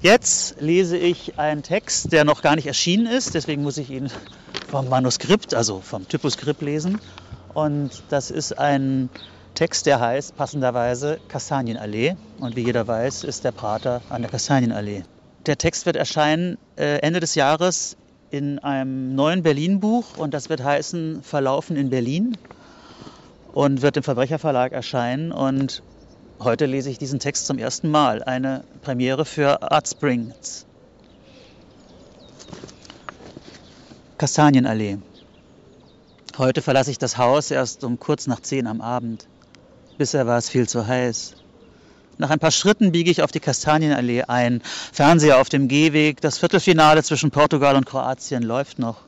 Jetzt 0.00 0.62
lese 0.62 0.96
ich 0.96 1.38
einen 1.38 1.62
Text, 1.62 2.10
der 2.10 2.24
noch 2.24 2.40
gar 2.40 2.56
nicht 2.56 2.68
erschienen 2.68 3.06
ist, 3.06 3.34
deswegen 3.34 3.62
muss 3.62 3.76
ich 3.76 3.90
ihn 3.90 4.08
vom 4.70 4.88
Manuskript, 4.88 5.52
also 5.52 5.82
vom 5.82 6.08
Typoskript 6.08 6.62
lesen. 6.62 6.98
Und 7.52 7.90
das 8.08 8.30
ist 8.30 8.58
ein 8.58 9.10
Text, 9.54 9.84
der 9.84 10.00
heißt 10.00 10.38
passenderweise 10.38 11.20
Kastanienallee. 11.28 12.16
Und 12.38 12.56
wie 12.56 12.64
jeder 12.64 12.88
weiß, 12.88 13.24
ist 13.24 13.44
der 13.44 13.52
Prater 13.52 14.00
an 14.08 14.22
der 14.22 14.30
Kastanienallee. 14.30 15.02
Der 15.44 15.58
Text 15.58 15.84
wird 15.84 15.96
erscheinen 15.96 16.56
äh, 16.76 17.00
Ende 17.00 17.20
des 17.20 17.34
Jahres 17.34 17.98
in 18.30 18.58
einem 18.60 19.14
neuen 19.14 19.42
Berlin-Buch 19.42 20.16
und 20.16 20.34
das 20.34 20.48
wird 20.48 20.62
heißen 20.62 21.22
Verlaufen 21.22 21.76
in 21.76 21.90
Berlin 21.90 22.36
und 23.52 23.82
wird 23.82 23.96
im 23.96 24.02
Verbrecherverlag 24.02 24.72
erscheinen. 24.72 25.32
Und 25.32 25.82
heute 26.38 26.66
lese 26.66 26.90
ich 26.90 26.98
diesen 26.98 27.18
Text 27.18 27.46
zum 27.46 27.58
ersten 27.58 27.90
Mal, 27.90 28.22
eine 28.22 28.64
Premiere 28.82 29.24
für 29.24 29.62
Art 29.70 29.88
Springs. 29.88 30.66
Kastanienallee. 34.18 34.98
Heute 36.38 36.62
verlasse 36.62 36.90
ich 36.90 36.98
das 36.98 37.18
Haus 37.18 37.50
erst 37.50 37.84
um 37.84 37.98
kurz 37.98 38.26
nach 38.26 38.40
zehn 38.40 38.66
am 38.66 38.80
Abend. 38.80 39.26
Bisher 39.98 40.26
war 40.26 40.38
es 40.38 40.48
viel 40.48 40.68
zu 40.68 40.86
heiß. 40.86 41.39
Nach 42.20 42.28
ein 42.28 42.38
paar 42.38 42.50
Schritten 42.50 42.92
biege 42.92 43.10
ich 43.10 43.22
auf 43.22 43.32
die 43.32 43.40
Kastanienallee 43.40 44.24
ein. 44.24 44.60
Fernseher 44.92 45.40
auf 45.40 45.48
dem 45.48 45.68
Gehweg. 45.68 46.20
Das 46.20 46.36
Viertelfinale 46.36 47.02
zwischen 47.02 47.30
Portugal 47.30 47.76
und 47.76 47.86
Kroatien 47.86 48.42
läuft 48.42 48.78
noch. 48.78 49.00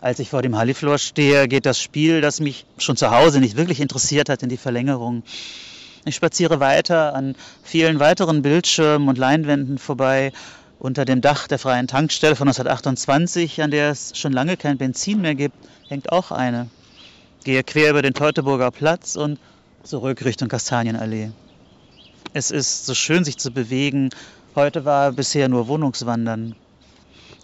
Als 0.00 0.18
ich 0.18 0.30
vor 0.30 0.42
dem 0.42 0.56
Halliflor 0.56 0.98
stehe, 0.98 1.46
geht 1.46 1.66
das 1.66 1.80
Spiel, 1.80 2.20
das 2.20 2.40
mich 2.40 2.66
schon 2.78 2.96
zu 2.96 3.12
Hause 3.12 3.38
nicht 3.38 3.56
wirklich 3.56 3.80
interessiert 3.80 4.28
hat, 4.28 4.42
in 4.42 4.48
die 4.48 4.56
Verlängerung. 4.56 5.22
Ich 6.04 6.16
spaziere 6.16 6.58
weiter 6.58 7.14
an 7.14 7.36
vielen 7.62 8.00
weiteren 8.00 8.42
Bildschirmen 8.42 9.08
und 9.08 9.18
Leinwänden 9.18 9.78
vorbei, 9.78 10.32
unter 10.80 11.04
dem 11.04 11.20
Dach 11.20 11.46
der 11.46 11.60
freien 11.60 11.86
Tankstelle 11.86 12.34
von 12.34 12.48
1928, 12.48 13.62
an 13.62 13.70
der 13.70 13.92
es 13.92 14.18
schon 14.18 14.32
lange 14.32 14.56
kein 14.56 14.78
Benzin 14.78 15.20
mehr 15.20 15.36
gibt, 15.36 15.56
hängt 15.88 16.10
auch 16.10 16.32
eine. 16.32 16.66
Gehe 17.44 17.62
quer 17.62 17.90
über 17.90 18.02
den 18.02 18.14
Teutoburger 18.14 18.72
Platz 18.72 19.14
und 19.14 19.38
zurück 19.84 20.24
Richtung 20.24 20.48
Kastanienallee. 20.48 21.30
Es 22.32 22.50
ist 22.50 22.86
so 22.86 22.94
schön, 22.94 23.24
sich 23.24 23.38
zu 23.38 23.50
bewegen. 23.50 24.10
Heute 24.54 24.84
war 24.84 25.12
bisher 25.12 25.48
nur 25.48 25.68
Wohnungswandern. 25.68 26.54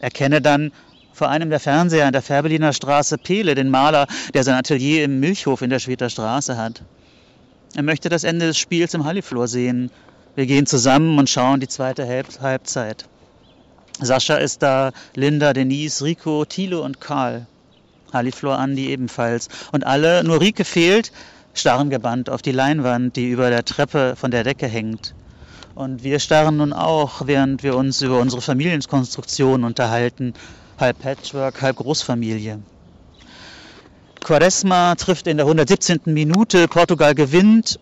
Erkenne 0.00 0.40
dann 0.40 0.72
vor 1.12 1.28
einem 1.28 1.50
der 1.50 1.60
Fernseher 1.60 2.06
an 2.06 2.12
der 2.12 2.22
Färbeliner 2.22 2.72
Straße 2.72 3.18
Pele, 3.18 3.54
den 3.54 3.68
Maler, 3.68 4.06
der 4.34 4.44
sein 4.44 4.54
Atelier 4.54 5.04
im 5.04 5.20
Milchhof 5.20 5.62
in 5.62 5.70
der 5.70 5.78
Schweter 5.78 6.10
Straße 6.10 6.56
hat. 6.56 6.82
Er 7.74 7.82
möchte 7.82 8.08
das 8.08 8.24
Ende 8.24 8.46
des 8.46 8.58
Spiels 8.58 8.94
im 8.94 9.04
Halliflor 9.04 9.48
sehen. 9.48 9.90
Wir 10.34 10.46
gehen 10.46 10.66
zusammen 10.66 11.18
und 11.18 11.30
schauen 11.30 11.60
die 11.60 11.68
zweite 11.68 12.06
Halbzeit. 12.40 13.08
Sascha 14.00 14.36
ist 14.36 14.62
da, 14.62 14.92
Linda, 15.14 15.52
Denise, 15.52 16.02
Rico, 16.02 16.44
Thilo 16.44 16.84
und 16.84 17.00
Karl. 17.00 17.46
Halliflor 18.12 18.58
Andi 18.58 18.88
ebenfalls. 18.88 19.48
Und 19.70 19.86
alle, 19.86 20.24
nur 20.24 20.40
Rike 20.40 20.64
fehlt, 20.64 21.12
starren 21.54 21.90
gebannt 21.90 22.30
auf 22.30 22.42
die 22.42 22.52
Leinwand, 22.52 23.16
die 23.16 23.28
über 23.28 23.50
der 23.50 23.64
Treppe 23.64 24.14
von 24.16 24.30
der 24.30 24.44
Decke 24.44 24.66
hängt. 24.66 25.14
Und 25.74 26.04
wir 26.04 26.18
starren 26.18 26.58
nun 26.58 26.72
auch, 26.72 27.26
während 27.26 27.62
wir 27.62 27.76
uns 27.76 28.02
über 28.02 28.20
unsere 28.20 28.42
Familienkonstruktion 28.42 29.64
unterhalten, 29.64 30.34
halb 30.78 30.98
Patchwork, 30.98 31.62
halb 31.62 31.76
Großfamilie. 31.76 32.60
Quaresma 34.20 34.94
trifft 34.94 35.26
in 35.26 35.36
der 35.36 35.46
117. 35.46 36.00
Minute, 36.06 36.68
Portugal 36.68 37.14
gewinnt, 37.14 37.80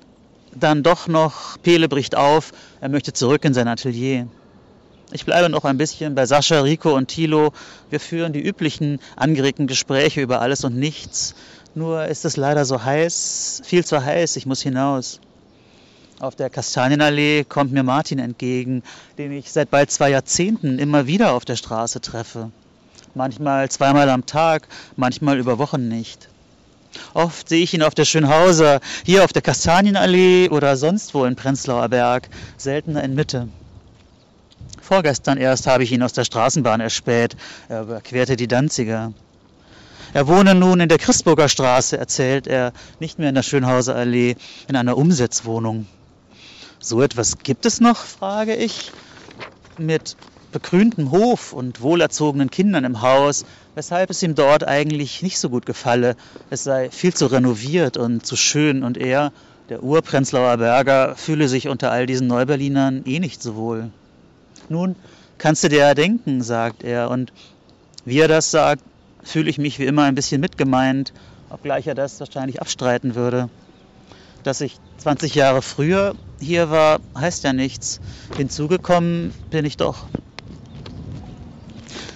dann 0.55 0.83
doch 0.83 1.07
noch, 1.07 1.59
Pele 1.63 1.89
bricht 1.89 2.17
auf, 2.17 2.53
er 2.81 2.89
möchte 2.89 3.13
zurück 3.13 3.45
in 3.45 3.55
sein 3.55 3.69
Atelier. 3.69 4.27
Ich 5.13 5.25
bleibe 5.25 5.49
noch 5.49 5.65
ein 5.65 5.77
bisschen 5.77 6.15
bei 6.15 6.25
Sascha, 6.25 6.61
Rico 6.61 6.95
und 6.95 7.09
Thilo. 7.09 7.53
Wir 7.91 7.99
führen 7.99 8.33
die 8.33 8.41
üblichen 8.41 9.01
angeregten 9.17 9.67
Gespräche 9.67 10.21
über 10.21 10.41
alles 10.41 10.63
und 10.63 10.77
nichts. 10.77 11.35
Nur 11.75 12.07
ist 12.07 12.25
es 12.25 12.37
leider 12.37 12.65
so 12.65 12.83
heiß, 12.83 13.63
viel 13.65 13.85
zu 13.85 14.05
heiß, 14.05 14.37
ich 14.37 14.47
muss 14.47 14.61
hinaus. 14.61 15.21
Auf 16.19 16.35
der 16.35 16.51
Kastanienallee 16.51 17.45
kommt 17.45 17.73
mir 17.73 17.85
Martin 17.85 18.19
entgegen, 18.19 18.83
den 19.19 19.33
ich 19.33 19.53
seit 19.53 19.71
bald 19.71 19.91
zwei 19.91 20.11
Jahrzehnten 20.11 20.79
immer 20.79 21.07
wieder 21.07 21.33
auf 21.33 21.45
der 21.45 21.57
Straße 21.57 22.01
treffe. 22.01 22.51
Manchmal 23.15 23.71
zweimal 23.71 24.09
am 24.11 24.27
Tag, 24.27 24.67
manchmal 24.97 25.39
über 25.39 25.59
Wochen 25.59 25.89
nicht. 25.89 26.29
Oft 27.15 27.49
sehe 27.49 27.63
ich 27.63 27.73
ihn 27.73 27.85
auf 27.85 27.95
der 27.95 28.05
Schönhauser, 28.05 28.81
hier 29.05 29.25
auf 29.25 29.33
der 29.33 29.43
Kastanienallee 29.43 30.49
oder 30.49 30.77
sonst 30.77 31.15
wo 31.15 31.25
in 31.25 31.37
Prenzlauer 31.37 31.89
Berg, 31.89 32.29
seltener 32.57 33.05
in 33.05 33.15
Mitte. 33.15 33.49
Vorgestern 34.83 35.39
erst 35.39 35.69
habe 35.69 35.85
ich 35.85 35.93
ihn 35.93 36.03
aus 36.03 36.13
der 36.13 36.25
Straßenbahn 36.25 36.81
erspäht. 36.81 37.37
Er 37.69 37.83
überquerte 37.83 38.35
die 38.35 38.49
Danziger. 38.49 39.13
Er 40.13 40.27
wohne 40.27 40.57
nun 40.57 40.81
in 40.81 40.89
der 40.89 40.99
Christburger 40.99 41.49
Straße, 41.49 41.97
erzählt 41.97 42.49
er, 42.49 42.73
nicht 42.99 43.21
mehr 43.21 43.29
in 43.29 43.37
der 43.37 43.45
Schönhauser 43.45 43.95
Allee, 43.95 44.35
in 44.67 44.75
einer 44.75 44.97
Umsetzwohnung. 44.97 45.87
So 46.81 47.01
etwas 47.01 47.39
gibt 47.39 47.65
es 47.65 47.81
noch, 47.81 47.99
frage 47.99 48.57
ich, 48.57 48.91
mit 49.79 50.17
begrüntem 50.51 51.13
Hof 51.13 51.53
und 51.53 51.81
wohlerzogenen 51.81 52.51
Kindern 52.51 52.85
im 52.85 53.03
Haus, 53.03 53.45
weshalb 53.77 54.11
es 54.11 54.21
ihm 54.25 54.35
dort 54.35 54.67
eigentlich 54.67 55.23
nicht 55.23 55.39
so 55.39 55.49
gut 55.49 55.65
gefalle. 55.65 56.17
Es 56.51 56.65
sei 56.65 56.91
viel 56.91 57.15
zu 57.15 57.27
renoviert 57.27 57.97
und 57.97 58.27
zu 58.27 58.35
schön 58.35 58.83
und 58.83 58.99
er, 58.99 59.31
der 59.69 59.85
Urprenzlauer 59.85 60.57
Berger, 60.57 61.15
fühle 61.15 61.47
sich 61.49 61.69
unter 61.69 61.93
all 61.93 62.07
diesen 62.07 62.27
Neuberlinern 62.27 63.03
eh 63.05 63.21
nicht 63.21 63.41
so 63.43 63.55
wohl. 63.55 63.91
Nun 64.69 64.97
kannst 65.39 65.63
du 65.63 65.69
dir 65.69 65.79
ja 65.79 65.95
denken, 65.95 66.43
sagt 66.43 66.83
er, 66.83 67.11
und 67.11 67.33
wie 68.05 68.19
er 68.19 68.29
das 68.29 68.51
sagt, 68.51 68.83
fühle 69.23 69.51
ich 69.51 69.59
mich 69.59 69.79
wie 69.79 69.87
immer 69.87 70.05
ein 70.05 70.15
bisschen 70.15 70.41
mitgemeint, 70.41 71.13
obgleich 71.51 71.87
er 71.87 71.95
das 71.95 72.21
wahrscheinlich 72.21 72.61
abstreiten 72.61 73.15
würde. 73.15 73.49
Dass 74.43 74.61
ich 74.61 74.79
20 74.99 75.35
Jahre 75.35 75.63
früher 75.63 76.15
hier 76.41 76.71
war, 76.71 77.01
heißt 77.17 77.45
ja 77.45 77.53
nichts. 77.53 78.01
Hinzugekommen 78.37 79.35
bin 79.51 79.65
ich 79.65 79.77
doch. 79.77 80.07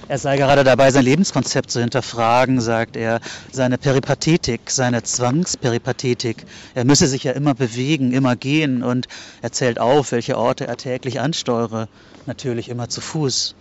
Er 0.06 0.18
sei 0.18 0.36
gerade 0.36 0.64
dabei, 0.64 0.90
sein 0.90 1.04
Lebenskonzept 1.04 1.70
zu 1.70 1.80
hinterfragen, 1.80 2.60
sagt 2.60 2.96
er, 2.96 3.20
seine 3.50 3.78
Peripathetik, 3.78 4.70
seine 4.70 5.02
Zwangsperipathetik. 5.02 6.44
Er 6.74 6.84
müsse 6.84 7.06
sich 7.06 7.24
ja 7.24 7.32
immer 7.32 7.54
bewegen, 7.54 8.12
immer 8.12 8.36
gehen 8.36 8.82
und 8.82 9.08
er 9.40 9.52
zählt 9.52 9.80
auf, 9.80 10.12
welche 10.12 10.36
Orte 10.36 10.66
er 10.66 10.76
täglich 10.76 11.20
ansteuere. 11.20 11.88
Natürlich 12.26 12.68
immer 12.68 12.90
zu 12.90 13.00
Fuß 13.00 13.54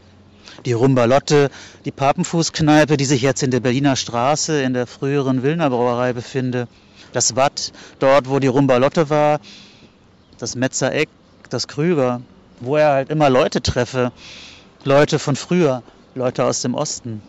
die 0.65 0.73
Rumbalotte, 0.73 1.49
die 1.85 1.91
Papenfußkneipe, 1.91 2.97
die 2.97 3.05
sich 3.05 3.21
jetzt 3.21 3.43
in 3.43 3.51
der 3.51 3.59
Berliner 3.59 3.95
Straße 3.95 4.61
in 4.61 4.73
der 4.73 4.87
früheren 4.87 5.43
Wilner 5.43 5.69
Brauerei 5.69 6.13
befinde, 6.13 6.67
das 7.11 7.35
Watt, 7.35 7.71
dort 7.99 8.29
wo 8.29 8.39
die 8.39 8.47
Rumbalotte 8.47 9.09
war, 9.09 9.39
das 10.39 10.55
Metzereck, 10.55 11.09
das 11.49 11.67
Krüger, 11.67 12.21
wo 12.59 12.77
er 12.77 12.91
halt 12.91 13.09
immer 13.09 13.29
Leute 13.29 13.61
treffe, 13.61 14.11
Leute 14.83 15.19
von 15.19 15.35
früher, 15.35 15.83
Leute 16.15 16.43
aus 16.43 16.61
dem 16.61 16.75
Osten. 16.75 17.21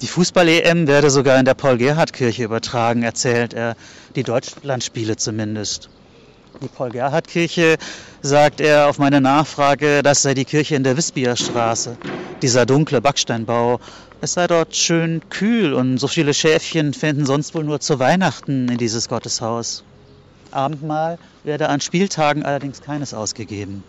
Die 0.00 0.06
Fußball-EM 0.06 0.86
werde 0.86 1.10
sogar 1.10 1.38
in 1.38 1.44
der 1.44 1.54
Paul-Gerhardt-Kirche 1.54 2.44
übertragen, 2.44 3.02
erzählt 3.02 3.52
er, 3.52 3.74
die 4.14 4.22
Deutschlandspiele 4.22 5.16
zumindest. 5.16 5.90
Die 6.62 6.68
Paul-Gerhardt-Kirche, 6.68 7.78
sagt 8.22 8.60
er 8.60 8.88
auf 8.88 8.98
meine 8.98 9.20
Nachfrage, 9.20 10.02
das 10.02 10.22
sei 10.22 10.34
die 10.34 10.44
Kirche 10.44 10.76
in 10.76 10.84
der 10.84 10.96
Wispierstraße, 10.96 11.96
dieser 12.42 12.66
dunkle 12.66 13.00
Backsteinbau. 13.00 13.80
Es 14.20 14.34
sei 14.34 14.46
dort 14.46 14.74
schön 14.74 15.22
kühl 15.30 15.72
und 15.72 15.98
so 15.98 16.08
viele 16.08 16.34
Schäfchen 16.34 16.94
fänden 16.94 17.26
sonst 17.26 17.54
wohl 17.54 17.64
nur 17.64 17.80
zu 17.80 17.98
Weihnachten 17.98 18.68
in 18.68 18.78
dieses 18.78 19.08
Gotteshaus. 19.08 19.84
Abendmahl 20.50 21.18
werde 21.44 21.68
an 21.68 21.80
Spieltagen 21.80 22.42
allerdings 22.42 22.80
keines 22.80 23.14
ausgegeben. 23.14 23.84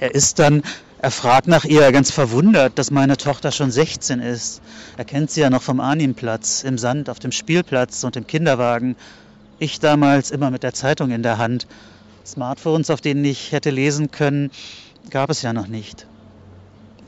Er 0.00 0.14
ist 0.14 0.38
dann 0.38 0.62
er 1.02 1.10
fragt 1.10 1.48
nach 1.48 1.64
ihr, 1.64 1.90
ganz 1.90 2.12
verwundert, 2.12 2.78
dass 2.78 2.92
meine 2.92 3.16
Tochter 3.16 3.50
schon 3.50 3.72
16 3.72 4.20
ist. 4.20 4.62
Er 4.96 5.04
kennt 5.04 5.32
sie 5.32 5.40
ja 5.40 5.50
noch 5.50 5.62
vom 5.62 5.80
Arnimplatz, 5.80 6.62
im 6.62 6.78
Sand, 6.78 7.10
auf 7.10 7.18
dem 7.18 7.32
Spielplatz 7.32 8.04
und 8.04 8.14
im 8.14 8.28
Kinderwagen. 8.28 8.94
Ich 9.58 9.80
damals 9.80 10.30
immer 10.30 10.52
mit 10.52 10.62
der 10.62 10.74
Zeitung 10.74 11.10
in 11.10 11.24
der 11.24 11.38
Hand. 11.38 11.66
Smartphones, 12.24 12.88
auf 12.88 13.00
denen 13.00 13.24
ich 13.24 13.50
hätte 13.50 13.70
lesen 13.70 14.12
können, 14.12 14.52
gab 15.10 15.28
es 15.28 15.42
ja 15.42 15.52
noch 15.52 15.66
nicht. 15.66 16.06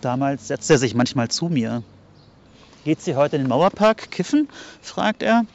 Damals 0.04 0.49
setzt 0.49 0.70
er 0.70 0.78
sich 0.78 0.94
manchmal 0.94 1.28
zu 1.28 1.49
mir. 1.49 1.82
Geht 2.84 3.00
sie 3.00 3.16
heute 3.16 3.37
in 3.37 3.42
den 3.42 3.49
Mauerpark 3.49 4.11
kiffen? 4.11 4.49
fragt 4.82 5.23
er. 5.23 5.46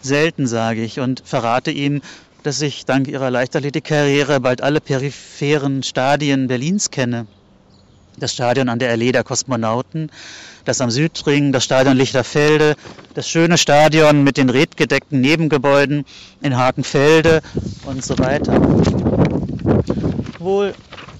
Selten, 0.00 0.46
sage 0.46 0.82
ich 0.82 1.00
und 1.00 1.22
verrate 1.24 1.72
ihm, 1.72 2.02
dass 2.44 2.60
ich 2.62 2.84
dank 2.86 3.08
ihrer 3.08 3.30
Leichtathletikkarriere 3.30 4.38
bald 4.40 4.62
alle 4.62 4.80
peripheren 4.80 5.82
Stadien 5.82 6.46
Berlins 6.46 6.90
kenne 6.90 7.26
das 8.18 8.32
Stadion 8.32 8.68
an 8.68 8.78
der 8.78 8.90
Allee 8.90 9.12
der 9.12 9.24
Kosmonauten, 9.24 10.10
das 10.64 10.80
am 10.80 10.90
Südring, 10.90 11.52
das 11.52 11.64
Stadion 11.64 11.96
Lichterfelde, 11.96 12.74
das 13.14 13.28
schöne 13.28 13.58
Stadion 13.58 14.24
mit 14.24 14.36
den 14.36 14.50
redgedeckten 14.50 15.20
Nebengebäuden 15.20 16.04
in 16.42 16.56
Hakenfelde 16.56 17.42
und 17.86 18.04
so 18.04 18.18
weiter. 18.18 18.60
Wohl, 20.38 20.74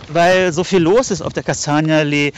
weil 0.08 0.52
so 0.52 0.64
viel 0.64 0.80
los 0.80 1.11
ist 1.11 1.23
auf 1.23 1.32
der 1.32 1.42
Kastanienallee, 1.42 2.32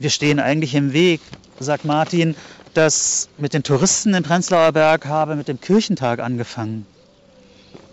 wir 0.00 0.08
stehen 0.08 0.40
eigentlich 0.40 0.74
im 0.74 0.94
Weg, 0.94 1.20
sagt 1.58 1.84
Martin, 1.84 2.34
das 2.72 3.28
mit 3.36 3.52
den 3.52 3.62
Touristen 3.62 4.14
im 4.14 4.22
Prenzlauer 4.22 4.72
Berg 4.72 5.04
habe 5.04 5.36
mit 5.36 5.46
dem 5.46 5.60
Kirchentag 5.60 6.20
angefangen. 6.20 6.86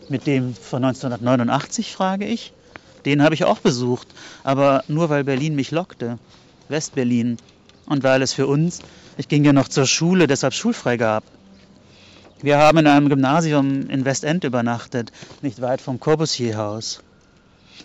Mit 0.07 0.25
dem 0.25 0.55
von 0.55 0.85
1989, 0.85 1.91
frage 1.91 2.25
ich. 2.25 2.53
Den 3.05 3.21
habe 3.21 3.35
ich 3.35 3.43
auch 3.43 3.59
besucht, 3.59 4.07
aber 4.45 4.85
nur 4.87 5.09
weil 5.09 5.25
Berlin 5.25 5.55
mich 5.55 5.71
lockte. 5.71 6.17
Westberlin. 6.69 7.37
Und 7.85 8.03
weil 8.03 8.21
es 8.21 8.31
für 8.31 8.47
uns, 8.47 8.79
ich 9.17 9.27
ging 9.27 9.43
ja 9.43 9.51
noch 9.51 9.67
zur 9.67 9.85
Schule, 9.85 10.27
deshalb 10.27 10.53
schulfrei 10.53 10.95
gab. 10.95 11.25
Wir 12.41 12.57
haben 12.57 12.77
in 12.77 12.87
einem 12.87 13.09
Gymnasium 13.09 13.89
in 13.89 14.05
Westend 14.05 14.45
übernachtet, 14.45 15.11
nicht 15.41 15.61
weit 15.61 15.81
vom 15.81 15.99
Corbusier-Haus. 15.99 17.03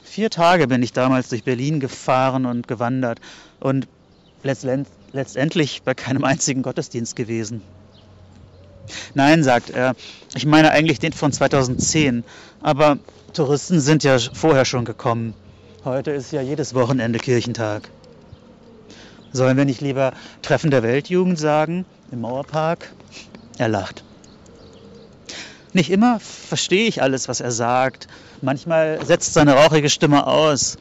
Vier 0.05 0.31
Tage 0.31 0.69
bin 0.69 0.83
ich 0.83 0.93
damals 0.93 1.29
durch 1.29 1.43
Berlin 1.43 1.81
gefahren 1.81 2.47
und 2.47 2.69
gewandert 2.69 3.21
und 3.59 3.89
letztendlich 4.43 5.83
bei 5.83 5.95
keinem 5.95 6.25
einzigen 6.25 6.63
Gottesdienst 6.63 7.17
gewesen. 7.17 7.63
Nein, 9.15 9.45
sagt 9.45 9.71
er, 9.71 9.95
ich 10.35 10.45
meine 10.45 10.73
eigentlich 10.73 10.99
den 10.99 11.13
von 11.13 11.33
2010, 11.33 12.25
aber 12.61 12.99
Touristen 13.33 13.81
sind 13.81 14.05
ja 14.05 14.19
vorher 14.19 14.65
schon 14.65 14.85
gekommen. 14.85 15.35
Heute 15.85 16.11
ist 16.11 16.33
ja 16.33 16.43
jedes 16.43 16.75
Wochenende 16.75 17.19
Kirchentag. 17.19 17.89
Sollen 19.33 19.57
wir 19.57 19.65
nicht 19.65 19.81
lieber 19.81 20.13
Treffen 20.43 20.71
der 20.71 20.83
Weltjugend 20.83 21.39
sagen, 21.39 21.87
im 22.11 22.21
Mauerpark? 22.21 22.93
Er 23.59 23.69
lacht. 23.69 24.05
Nicht 25.73 25.91
immer 25.91 26.21
verstehe 26.21 26.87
ich 26.87 27.01
alles, 27.01 27.29
was 27.29 27.41
er 27.41 27.51
sagt. 27.51 28.09
Manchmal 28.43 29.05
setzt 29.07 29.33
seine 29.33 29.55
rauchige 29.55 29.89
Stimme 29.89 30.27
aus. 30.27 30.77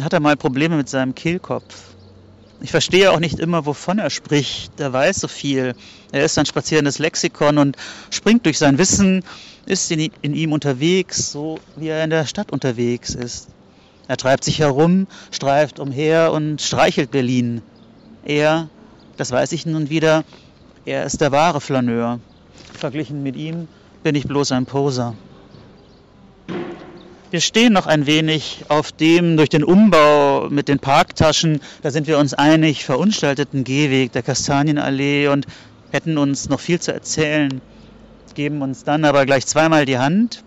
Hat 0.00 0.12
er 0.12 0.20
mal 0.20 0.36
Probleme 0.36 0.76
mit 0.76 0.88
seinem 0.88 1.14
Kehlkopf. 1.14 1.91
Ich 2.62 2.70
verstehe 2.70 3.10
auch 3.10 3.18
nicht 3.18 3.40
immer, 3.40 3.66
wovon 3.66 3.98
er 3.98 4.10
spricht. 4.10 4.78
Er 4.78 4.92
weiß 4.92 5.16
so 5.16 5.28
viel. 5.28 5.74
Er 6.12 6.24
ist 6.24 6.38
ein 6.38 6.46
spazierendes 6.46 7.00
Lexikon 7.00 7.58
und 7.58 7.76
springt 8.10 8.46
durch 8.46 8.58
sein 8.58 8.78
Wissen 8.78 9.24
ist 9.66 9.90
in, 9.90 10.10
in 10.22 10.34
ihm 10.34 10.52
unterwegs, 10.52 11.30
so 11.30 11.58
wie 11.76 11.88
er 11.88 12.02
in 12.04 12.10
der 12.10 12.26
Stadt 12.26 12.52
unterwegs 12.52 13.14
ist. 13.14 13.48
Er 14.08 14.16
treibt 14.16 14.44
sich 14.44 14.58
herum, 14.58 15.06
streift 15.30 15.78
umher 15.78 16.32
und 16.32 16.60
streichelt 16.60 17.10
Berlin. 17.10 17.62
Er, 18.24 18.68
das 19.16 19.30
weiß 19.30 19.52
ich 19.52 19.66
nun 19.66 19.90
wieder, 19.90 20.24
er 20.84 21.04
ist 21.04 21.20
der 21.20 21.32
wahre 21.32 21.60
Flaneur. 21.60 22.20
Verglichen 22.72 23.22
mit 23.22 23.36
ihm 23.36 23.68
bin 24.02 24.14
ich 24.14 24.24
bloß 24.24 24.52
ein 24.52 24.66
Poser. 24.66 25.14
Wir 27.32 27.40
stehen 27.40 27.72
noch 27.72 27.86
ein 27.86 28.06
wenig 28.06 28.66
auf 28.68 28.92
dem 28.92 29.36
durch 29.36 29.48
den 29.48 29.64
Umbau 29.64 30.48
mit 30.50 30.68
den 30.68 30.78
Parktaschen, 30.78 31.60
da 31.82 31.90
sind 31.90 32.06
wir 32.06 32.18
uns 32.18 32.34
einig, 32.34 32.84
verunstalteten 32.84 33.64
Gehweg 33.64 34.12
der 34.12 34.22
Kastanienallee 34.22 35.26
und 35.28 35.46
hätten 35.90 36.18
uns 36.18 36.48
noch 36.48 36.60
viel 36.60 36.78
zu 36.78 36.92
erzählen 36.92 37.60
geben 38.34 38.62
uns 38.62 38.84
dann 38.84 39.04
aber 39.04 39.26
gleich 39.26 39.46
zweimal 39.46 39.84
die 39.86 39.98
Hand. 39.98 40.42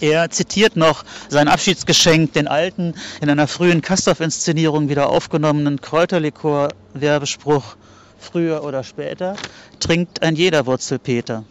Er 0.00 0.30
zitiert 0.30 0.76
noch 0.76 1.04
sein 1.28 1.48
Abschiedsgeschenk, 1.48 2.32
den 2.34 2.48
alten, 2.48 2.94
in 3.20 3.30
einer 3.30 3.46
frühen 3.46 3.80
Kastorf-Inszenierung 3.80 4.88
wieder 4.88 5.08
aufgenommenen 5.08 5.80
Kräuterlikor-Werbespruch. 5.80 7.76
Früher 8.18 8.64
oder 8.64 8.82
später 8.82 9.36
trinkt 9.78 10.22
ein 10.22 10.36
jeder 10.36 10.66
Wurzelpeter. 10.66 11.44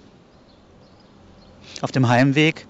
Auf 1.81 1.91
dem 1.91 2.07
Heimweg, 2.07 2.67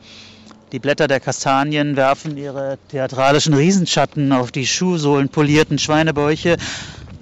die 0.71 0.79
Blätter 0.79 1.07
der 1.07 1.19
Kastanien 1.19 1.95
werfen 1.95 2.37
ihre 2.37 2.77
theatralischen 2.89 3.53
Riesenschatten 3.53 4.31
auf 4.31 4.51
die 4.51 4.67
schuhsohlenpolierten 4.67 5.79
Schweinebäuche, 5.79 6.57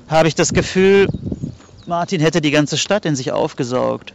habe 0.07 0.27
ich 0.27 0.35
das 0.35 0.53
Gefühl, 0.53 1.09
Martin 1.85 2.21
hätte 2.21 2.41
die 2.41 2.51
ganze 2.51 2.77
Stadt 2.77 3.05
in 3.05 3.15
sich 3.15 3.31
aufgesaugt 3.31 4.13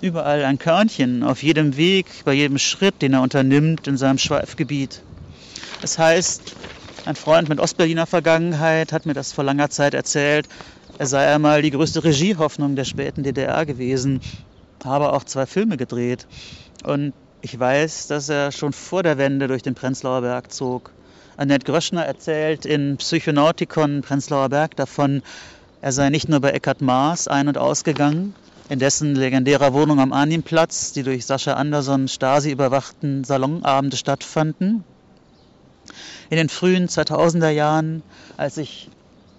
überall 0.00 0.44
ein 0.44 0.58
Körnchen, 0.58 1.22
auf 1.22 1.42
jedem 1.42 1.76
Weg, 1.76 2.06
bei 2.24 2.32
jedem 2.32 2.58
Schritt, 2.58 3.02
den 3.02 3.14
er 3.14 3.22
unternimmt 3.22 3.86
in 3.86 3.96
seinem 3.96 4.18
Schweifgebiet. 4.18 5.02
Das 5.82 5.98
heißt, 5.98 6.54
ein 7.06 7.16
Freund 7.16 7.48
mit 7.48 7.60
Ostberliner 7.60 8.06
Vergangenheit 8.06 8.92
hat 8.92 9.06
mir 9.06 9.14
das 9.14 9.32
vor 9.32 9.44
langer 9.44 9.70
Zeit 9.70 9.94
erzählt. 9.94 10.48
Er 10.98 11.06
sei 11.06 11.32
einmal 11.32 11.62
die 11.62 11.70
größte 11.70 12.04
Regiehoffnung 12.04 12.76
der 12.76 12.84
späten 12.84 13.22
DDR 13.22 13.64
gewesen, 13.66 14.20
habe 14.84 15.12
auch 15.12 15.24
zwei 15.24 15.46
Filme 15.46 15.76
gedreht. 15.76 16.26
Und 16.84 17.12
ich 17.42 17.58
weiß, 17.58 18.06
dass 18.08 18.28
er 18.28 18.52
schon 18.52 18.72
vor 18.72 19.02
der 19.02 19.18
Wende 19.18 19.48
durch 19.48 19.62
den 19.62 19.74
Prenzlauer 19.74 20.20
Berg 20.20 20.52
zog. 20.52 20.90
Annette 21.36 21.64
Gröschner 21.64 22.04
erzählt 22.04 22.66
in 22.66 22.98
Psychonautikon 22.98 24.02
Prenzlauer 24.02 24.50
Berg 24.50 24.76
davon, 24.76 25.22
er 25.80 25.92
sei 25.92 26.10
nicht 26.10 26.28
nur 26.28 26.40
bei 26.40 26.50
Eckhard 26.50 26.82
Maas 26.82 27.28
ein- 27.28 27.48
und 27.48 27.56
ausgegangen, 27.56 28.34
in 28.68 28.78
dessen 28.78 29.14
legendärer 29.14 29.72
Wohnung 29.72 30.00
am 30.00 30.12
Arnimplatz 30.12 30.92
die 30.92 31.02
durch 31.02 31.24
Sascha 31.24 31.54
Anderson 31.54 32.08
Stasi 32.08 32.50
überwachten 32.50 33.24
Salonabende 33.24 33.96
stattfanden. 33.96 34.84
In 36.28 36.36
den 36.36 36.50
frühen 36.50 36.88
2000er 36.88 37.48
Jahren, 37.48 38.02
als 38.36 38.58
ich 38.58 38.90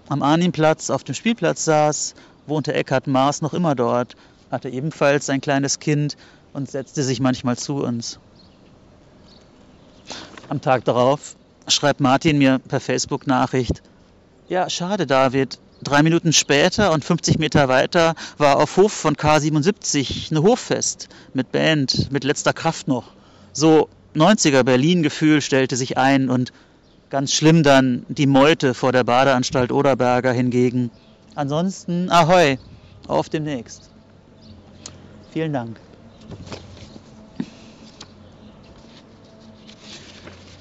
am 0.10 0.24
Arnimplatz 0.24 0.90
auf 0.90 1.04
dem 1.04 1.14
Spielplatz 1.14 1.66
saß, 1.66 2.16
wohnte 2.48 2.74
Eckhard 2.74 3.06
Maas 3.06 3.42
noch 3.42 3.54
immer 3.54 3.76
dort, 3.76 4.16
hatte 4.50 4.70
ebenfalls 4.70 5.30
ein 5.30 5.40
kleines 5.40 5.80
Kind 5.80 6.18
und 6.54 6.70
setzte 6.70 7.04
sich 7.04 7.20
manchmal 7.20 7.58
zu 7.58 7.78
uns. 7.78 8.20
Am 10.50 10.62
Tag 10.62 10.86
darauf 10.86 11.36
schreibt 11.68 12.00
Martin 12.02 12.38
mir 12.38 12.60
per 12.60 12.80
Facebook-Nachricht, 12.80 13.82
ja, 14.50 14.70
schade, 14.70 15.08
David, 15.08 15.60
Drei 15.84 16.04
Minuten 16.04 16.32
später 16.32 16.92
und 16.92 17.04
50 17.04 17.40
Meter 17.40 17.68
weiter 17.68 18.14
war 18.38 18.58
auf 18.58 18.78
Hof 18.78 18.94
von 18.94 19.16
K77 19.16 20.30
eine 20.30 20.44
Hoffest 20.44 21.10
mit 21.34 21.52
Band, 21.52 22.12
mit 22.12 22.24
letzter 22.24 22.54
Kraft 22.54 22.88
noch. 22.88 23.14
So 23.52 23.90
90er 24.16 24.64
Berlin-Gefühl 24.64 25.42
stellte 25.42 25.76
sich 25.76 25.98
ein 25.98 26.30
und 26.30 26.54
ganz 27.10 27.34
schlimm 27.34 27.64
dann 27.64 28.06
die 28.10 28.28
Meute 28.28 28.76
vor 28.76 28.92
der 28.92 29.04
Badeanstalt 29.04 29.72
Oderberger 29.72 30.32
hingegen. 30.32 30.92
Ansonsten 31.34 32.12
Ahoi, 32.12 32.60
auf 33.08 33.30
demnächst. 33.30 33.90
Vielen 35.32 35.54
Dank. 35.54 35.80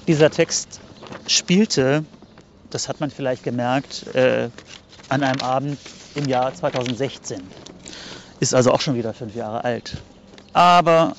Dieser 0.06 0.30
Text 0.30 0.80
spielte, 1.26 2.04
das 2.70 2.88
hat 2.88 3.00
man 3.00 3.10
vielleicht 3.10 3.42
gemerkt, 3.44 4.14
äh, 4.14 4.48
an 5.08 5.22
einem 5.22 5.40
Abend 5.40 5.78
im 6.14 6.26
Jahr 6.26 6.52
2016. 6.54 7.40
Ist 8.40 8.54
also 8.54 8.72
auch 8.72 8.80
schon 8.80 8.96
wieder 8.96 9.12
fünf 9.14 9.34
Jahre 9.34 9.64
alt. 9.64 9.98
Aber 10.52 11.14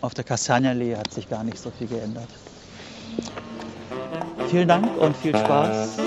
auf 0.00 0.14
der 0.14 0.24
Kastanienallee 0.24 0.96
hat 0.96 1.12
sich 1.12 1.28
gar 1.28 1.44
nicht 1.44 1.58
so 1.58 1.70
viel 1.70 1.86
geändert. 1.86 2.28
Vielen 4.50 4.68
Dank 4.68 4.96
und 4.98 5.16
viel 5.16 5.36
Spaß. 5.36 5.98